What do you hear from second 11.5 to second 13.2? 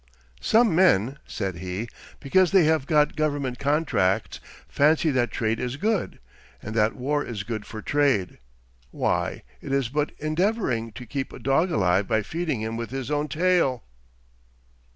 alive by feeding him with his